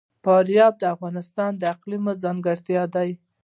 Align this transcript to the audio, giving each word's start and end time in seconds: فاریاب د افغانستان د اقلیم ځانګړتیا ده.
فاریاب 0.23 0.73
د 0.79 0.83
افغانستان 0.95 1.51
د 1.57 1.63
اقلیم 1.73 2.05
ځانګړتیا 2.23 2.83
ده. 2.93 3.05